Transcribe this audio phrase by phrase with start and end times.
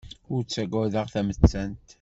[0.33, 1.75] Ur ttagadeɣ tamettant.